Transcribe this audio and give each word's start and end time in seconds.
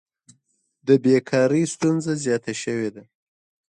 د 0.87 0.89
بیکارۍ 1.03 1.63
ستونزه 1.73 2.11
زیاته 2.23 2.53
شوې 2.63 2.89
ده. 2.95 3.03